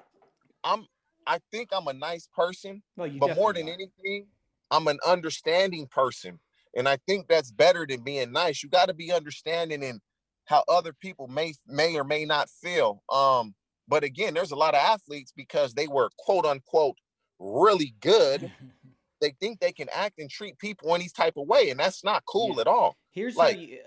[0.64, 0.86] I'm
[1.26, 4.26] I think I'm a nice person, Well, you but more than definitely anything,
[4.70, 6.38] I'm an understanding person.
[6.76, 8.62] And I think that's better than being nice.
[8.62, 10.00] You got to be understanding in
[10.44, 13.02] how other people may may or may not feel.
[13.10, 13.54] Um,
[13.86, 16.96] but again, there's a lot of athletes because they were quote unquote
[17.38, 18.50] really good.
[19.20, 22.04] they think they can act and treat people in these type of way, and that's
[22.04, 22.96] not cool at all.
[23.10, 23.78] Here's like how you,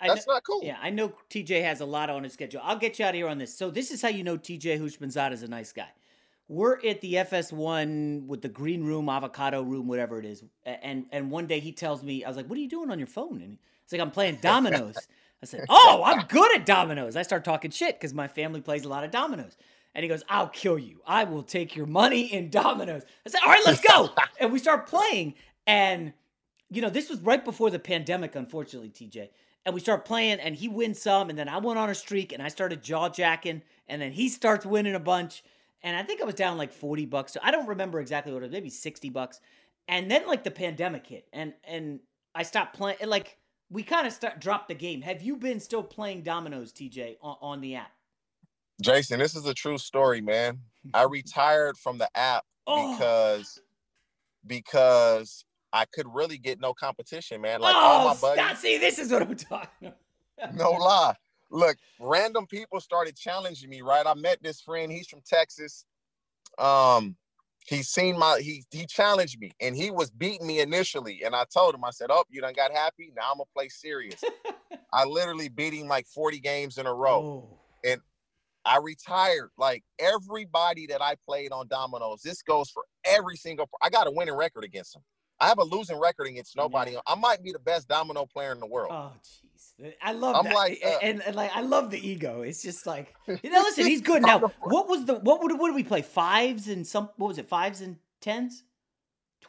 [0.00, 0.60] I that's kn- not cool.
[0.62, 2.60] Yeah, I know TJ has a lot on his schedule.
[2.62, 3.56] I'll get you out of here on this.
[3.56, 5.88] So this is how you know TJ Houshmandzadeh is a nice guy.
[6.48, 10.42] We're at the FS1 with the green room, avocado room, whatever it is.
[10.64, 12.98] And and one day he tells me, I was like, "What are you doing on
[12.98, 14.96] your phone?" And he's like, "I'm playing dominoes."
[15.42, 18.84] I said, "Oh, I'm good at dominoes." I start talking shit because my family plays
[18.84, 19.56] a lot of dominoes.
[19.94, 21.02] And he goes, "I'll kill you.
[21.06, 24.58] I will take your money in dominoes." I said, "All right, let's go." and we
[24.58, 25.34] start playing,
[25.66, 26.14] and
[26.70, 29.28] you know, this was right before the pandemic, unfortunately, TJ.
[29.66, 32.32] And we start playing, and he wins some, and then I went on a streak,
[32.32, 35.42] and I started jaw jacking, and then he starts winning a bunch,
[35.82, 37.32] and I think I was down like forty bucks.
[37.32, 39.40] So I don't remember exactly what it was, maybe sixty bucks.
[39.88, 42.00] And then like the pandemic hit, and and
[42.34, 42.98] I stopped playing.
[43.06, 43.38] Like
[43.70, 45.02] we kind of start dropped the game.
[45.02, 47.92] Have you been still playing dominoes, TJ, on, on the app?
[48.80, 50.58] Jason, this is a true story, man.
[50.94, 52.92] I retired from the app Oh.
[52.92, 53.60] because
[54.46, 57.60] because I could really get no competition, man.
[57.60, 58.56] Like all oh, my buddies, stop!
[58.58, 59.92] See, this is what I'm talking.
[60.36, 60.54] about.
[60.54, 61.14] no lie.
[61.50, 64.06] Look, random people started challenging me, right?
[64.06, 65.84] I met this friend, he's from Texas.
[66.58, 67.16] Um,
[67.66, 71.22] he's seen my he he challenged me and he was beating me initially.
[71.24, 73.12] And I told him, I said, Oh, you done got happy.
[73.16, 74.22] Now I'm gonna play serious.
[74.92, 77.48] I literally beat him like 40 games in a row.
[77.84, 78.00] And
[78.64, 79.50] I retired.
[79.56, 83.68] Like everybody that I played on dominoes, this goes for every single.
[83.82, 85.02] I got a winning record against them.
[85.40, 86.96] I have a losing record against nobody.
[87.06, 88.90] I might be the best domino player in the world.
[88.92, 89.12] Oh.
[90.02, 90.54] I love I'm that.
[90.54, 92.42] like, uh, and, and like I love the ego.
[92.42, 94.52] It's just like you know, listen, he's good now.
[94.62, 96.02] What was the what would what did we play?
[96.02, 97.48] Fives and some what was it?
[97.48, 98.64] Fives and tens?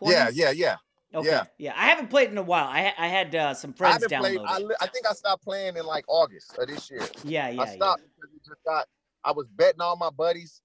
[0.02, 0.76] yeah, yeah, yeah.
[1.14, 1.28] Okay.
[1.28, 1.44] Yeah.
[1.58, 1.74] Yeah.
[1.76, 2.68] I haven't played in a while.
[2.68, 4.46] I I had uh, some friends haven't download.
[4.48, 7.02] I, I think I stopped playing in like August of this year.
[7.24, 7.72] Yeah, yeah, I yeah.
[7.72, 8.88] stopped because it just got.
[9.24, 10.62] I was betting all my buddies,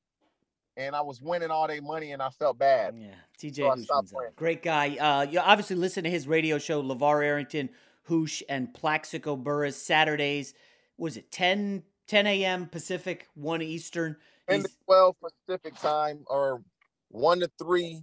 [0.76, 2.94] and I was winning all their money, and I felt bad.
[2.98, 4.96] Yeah, TJ So I stopped Hushman's great guy.
[4.96, 7.70] Uh, you obviously listen to his radio show, LeVar Arrington,
[8.04, 10.54] Hoosh, and Plaxico Burress, Saturdays.
[10.98, 12.66] Was it 10, 10 a.m.
[12.66, 14.16] Pacific, 1 Eastern?
[14.48, 16.62] 10 to 12 Pacific time or
[17.08, 18.02] 1 to 3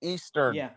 [0.00, 0.54] Eastern.
[0.54, 0.70] Yeah.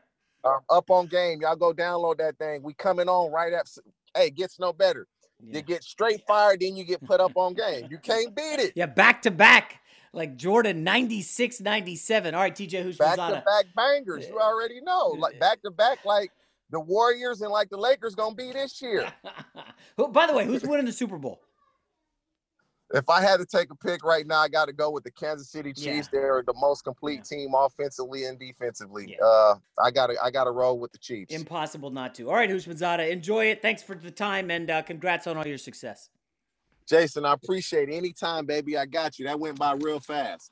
[0.43, 1.41] Um, up on game.
[1.41, 2.61] Y'all go download that thing.
[2.61, 3.81] We coming on right after.
[4.15, 5.07] Hey, gets no better.
[5.43, 7.87] You get straight fired, then you get put up on game.
[7.89, 8.73] You can't beat it.
[8.75, 9.81] Yeah, back to back,
[10.13, 12.33] like Jordan 96 97.
[12.33, 13.17] All right, TJ Houshmandzadeh.
[13.17, 14.27] Back to back bangers.
[14.27, 15.15] You already know.
[15.19, 16.31] Like back to back, like
[16.69, 19.11] the Warriors and like the Lakers gonna be this year.
[19.97, 21.41] Who, by the way, who's winning the Super Bowl?
[22.93, 25.11] If I had to take a pick right now, I got to go with the
[25.11, 26.07] Kansas City Chiefs.
[26.07, 29.17] They're the most complete team offensively and defensively.
[29.23, 31.33] Uh, I got to I got to roll with the Chiefs.
[31.33, 32.29] Impossible not to.
[32.29, 33.61] All right, Houshmandzadeh, enjoy it.
[33.61, 36.09] Thanks for the time and uh, congrats on all your success.
[36.87, 37.95] Jason, I appreciate it.
[37.95, 38.77] Anytime, baby.
[38.77, 39.25] I got you.
[39.25, 40.51] That went by real fast.